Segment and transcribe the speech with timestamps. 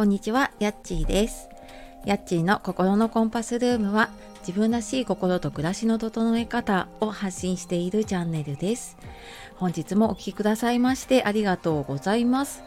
[0.00, 1.50] こんにちは、やっちーです。
[2.06, 4.08] やっちーの心のコンパスルームは
[4.38, 8.96] 自分らしい心と暮らしの整え方を発信しているチャンネルです。
[9.56, 12.62] 本日もお聴きくださいましてありがとうございます。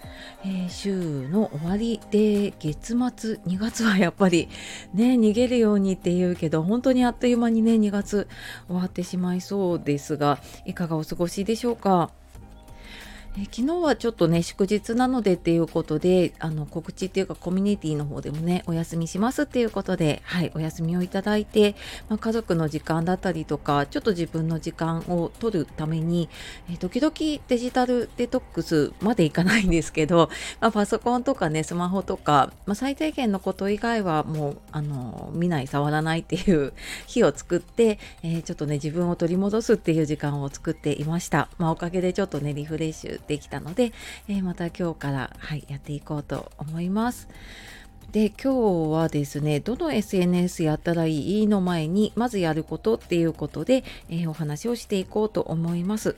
[0.45, 4.47] えー、週の終わりで月末2月はやっぱり
[4.93, 8.27] ね逃げるようにって言うけど本当にあっという間にね2月
[8.67, 12.11] 終わってしまいそうですがいかがお過ごしでしょうか？
[13.35, 21.75] え昨日はちょっとね祝日なのでっていうことであの告知っていうかコミュニティの方でもねお休みしますっていうことではいお休みをいただいて、
[22.09, 26.29] まあ、家族の時間だったりとかちょっと自分の時間を取るために、
[26.71, 27.13] え時々
[27.47, 30.29] デジタルデトックスまでいかないんですけど、
[30.61, 36.73] まあ、パソコンとかねスマホとか、まあ、最低限のこと以外はもうあの見ない触らないっていう
[37.07, 43.91] 日を作って、えー、ちょっとね自分を取り戻すっていう時間を作っていました、まあ、おかげでちょっとねリフレッシュできたので、
[44.27, 47.27] えー、また今日から、はい、やっていこうと思います。
[48.11, 56.15] で今日はですねどの SNS やったらいいの前にまずやることっていうことで、えー、お話をしていこうと思います。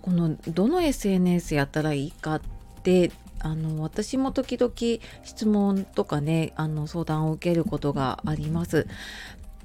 [0.00, 2.40] このどの SNS やったらいいかっ
[2.82, 4.72] てあの私も時々
[5.24, 8.86] 質問とかねあの相談を受けることがあります。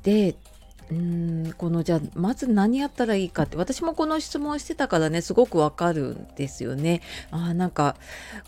[0.03, 0.36] で
[0.89, 7.02] うんこのじゃあまず何やったらいいかって私もこの質問してたからねすごくわかるんですよね。
[7.30, 7.95] あなんか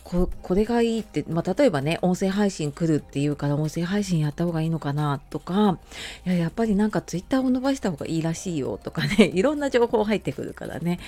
[0.04, 5.78] これがいいって、まあ、例えばね音声配信来るっていうから音声配信やった方がいいのかなとか
[6.24, 10.98] いややっぱりなんかツイッターを伸ばした方がいいらしいよとかね いろんな情報入ってくるからね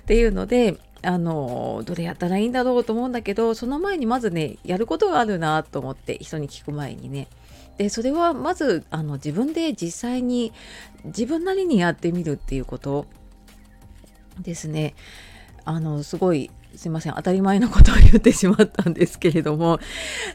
[0.00, 7.28] っていうのであのどれやったらいいんだろうと思うんだけどその前にまずねやることがあるなと思って人に聞く前にね
[7.78, 10.52] でそれはまずあの自分で実際に
[11.04, 13.06] 自分なりにやってみるっていうこと
[14.38, 14.94] ですね。
[15.64, 17.14] あのすごいすいません。
[17.14, 19.78] 当たり前のことを言ってしまったんですけれども。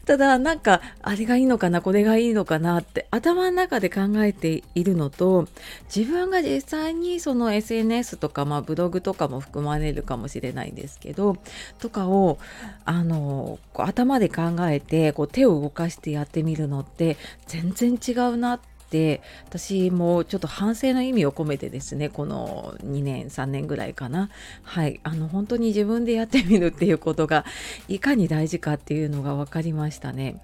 [0.05, 5.47] ただなんかあれがいいのかなこれがいいのかなって頭の中で考えているのと
[5.93, 11.37] 自分が実際にその SNS とか、まあ、ブログとかも含まれるかもしれないんですけど
[11.79, 12.37] とかを
[12.85, 24.29] あの頭で考えてこう手を動かしてやってみるのって全然違うなってて私もちょっと反省の意味を込めてですねこの2年3年ぐらいかな
[24.63, 27.45] はいあの本当に自分でやってみるっていうことが
[27.87, 30.41] いかに大事かっていうのが分かりましたね。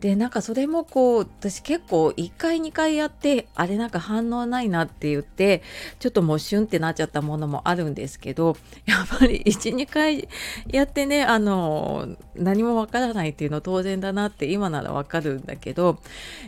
[0.00, 5.62] でなんかそれもこう私結構1回2回やってあれなんか反応ないなって言って
[5.98, 8.56] ちょっともうシュンってなっちゃったものもあるんですけど
[8.86, 10.28] やっぱり12回
[10.68, 15.98] やってねあの何もわからないっていうの当然だなって今ならわかるんだけど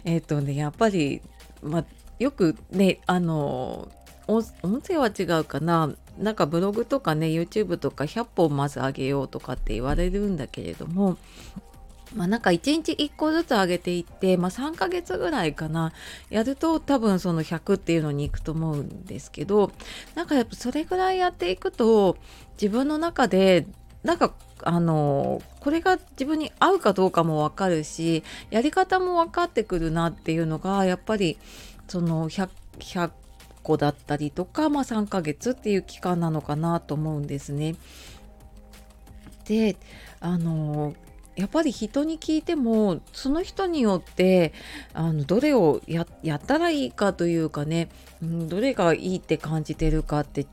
[0.05, 1.21] えっ、ー、とねやっぱり、
[1.63, 1.85] ま、
[2.19, 3.89] よくねあの
[4.29, 4.45] 音
[4.81, 5.95] 声は違うかな。
[6.19, 11.17] なんかブログとかね YouTube とか100本まず上げようとかって言われるんだけれども
[12.15, 15.93] まあ、なんか1日1個ずつ上げていって、まあ、3ヶ月ぐらいかな
[16.31, 19.73] やると多分その100っていうのに行くと思うんですけど
[20.15, 22.17] なんかやっぱそれぐらいやっていくと
[22.55, 23.67] 自分の中で
[24.05, 24.35] なんか
[24.65, 31.39] あのこれが自分に合うかどうかも分かるしやり方も分かってくるなっていうのがやっぱり
[31.89, 33.11] その 100, 100
[33.63, 37.77] 個だったりとか、まあ、3ヶ月っていう期間なのかなと思うんですね。
[39.45, 39.77] で
[40.21, 40.95] あの
[41.37, 44.53] やっぱり人に聞いてもその人によって
[44.93, 46.05] あのどれをや
[46.37, 47.89] ったらいいかというかね、
[48.23, 50.47] うん、どれがいいって感じてるかって違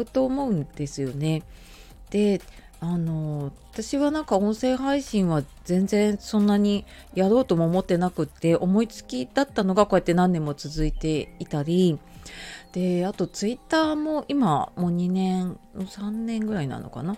[0.00, 1.42] うと思うんですよね。
[2.10, 2.40] で
[2.80, 6.84] あの私はなんか音声配信は全然そんなに
[7.14, 12.00] やろうとも思ってなくって思いつきだったのがこうやって何年も続いていたり
[12.72, 17.16] であとツイッターも今もう2年3年ぐらいなのかな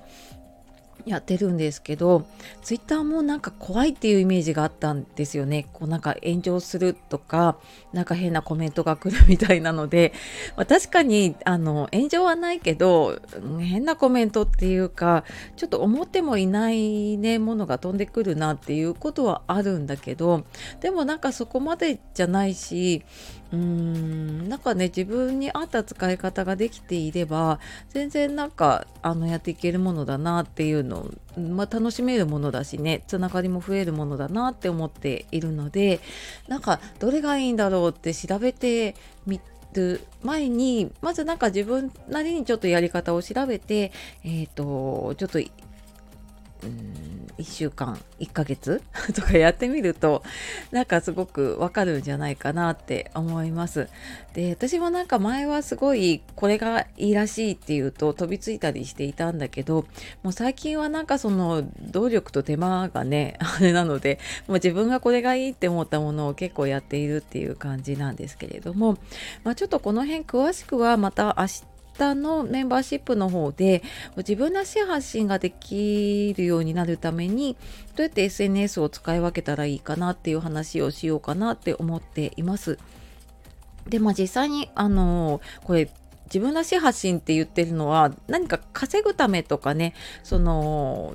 [1.06, 2.26] やってるんですけど
[2.62, 5.66] ツイッターもなんか怖いっていうイメージがあったんですよね。
[5.72, 7.56] こうなんか炎上するとか
[7.92, 10.12] なんか変なコメントが来るみたいなので、
[10.56, 13.20] まあ、確かにあの炎上はないけど
[13.60, 15.24] 変なコメントっていうか
[15.56, 20.44] ちょっと思ってもいないねものが飛んでくるなっていうことはあるんだけど
[20.80, 23.04] でもなんかそこまでじゃないし
[23.52, 27.60] うーんなんかね自分に合った使い方ができていれば
[27.90, 30.93] 全然なんかあのやっていけるものだなっていうの
[31.38, 36.00] まあ、楽しめるものだしねつながりも増えるものだなって思っているので
[36.48, 38.94] なんかどれがいいんだろうって調べて
[39.26, 39.40] み
[39.74, 43.92] る前にまずなんか自分なりにちょっとやり方を調べて
[44.22, 45.40] えっ、ー、とちょっと
[46.64, 48.82] うん1週間1ヶ月
[49.14, 50.22] とかやってみると
[50.70, 53.88] なんかすごくわかるんじゃないかなって思います。
[54.34, 59.86] で私もなんか前はすごいこれがいいらしいっていうと飛びついたりしていたんだけど
[60.22, 64.18] もう最近はなんかその動力と手間がね あれなので
[64.48, 68.98] もう自分がこれがいいって思ったものを結構やっているっていう感じなんですけれども、
[69.44, 73.82] まあ、ちょっとこの辺詳しくはまた明日タのメンバーシップの方で
[74.16, 77.56] 自分らしい発信ができるようになるために
[77.96, 82.78] どうやって SNS を使い分けたらいいかなっていう話をしようかなって思っています。
[83.88, 85.90] でまあ実際にあのこれ
[86.26, 91.14] 自分らしい発信って言ってるのは何か稼ぐためとかねその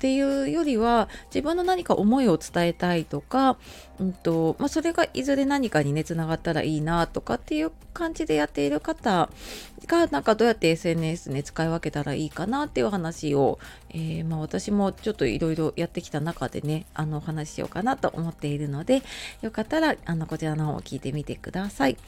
[0.00, 3.58] っていうよりは自分の何か思いを伝えたいとか、
[3.98, 9.28] うんとまあ、それがいずれ何かにねつながったらいいなとかっていう感じでやっている方
[9.86, 13.58] がなんかどうやって SNS ね使い分けたらいいかなっていう話を、
[13.90, 19.02] えー、まあ、私もちょっといろいろやってきた中でねあのお話ししようかなと思っているので
[19.42, 21.98] よかったらあのこちらの方を聞いてみてください。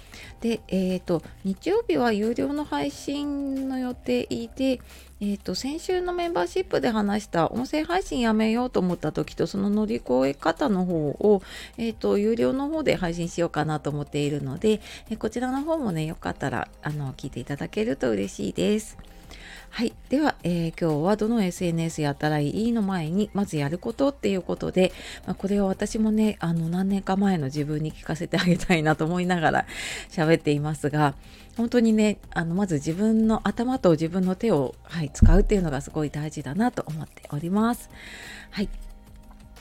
[0.41, 4.81] で、えっ、ー、と日曜日は有料の配信の予定で
[5.25, 11.43] えーと、先週のメンバーシップで話した音声配信やめようと思った時とその乗り越え方の方を、
[11.79, 14.81] えーと、有料の方で配信しようかなと思っているので、
[15.11, 18.99] え、こちらの方もねよかったらあの聞いていただけると嬉しいです。
[19.75, 19.95] はい。
[20.11, 24.93] では、えー、今日はどの SNS やったらいいの前に、まずやることっていうことで、
[25.27, 29.67] まあ、これは私もね、あの、何年か前の自分に聞かせてあげたいなと思いながら
[30.13, 31.15] 喋っていますが、
[31.57, 37.89] 本当にね、あの、まず自分の頭と自分の手を、はい、使うっていうのがすごい大事だなと思っております。
[38.51, 38.69] はい。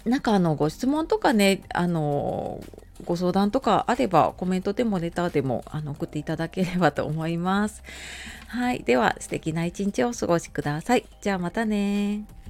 [0.03, 2.59] なんかあのご質問とかねあの
[3.05, 7.83] ご相談とかあればコメントでもレターでもあの送っていただければと思います。
[8.47, 8.83] はい。
[8.83, 11.05] では素敵な一日をお過ごしください。
[11.21, 12.40] じゃあまたね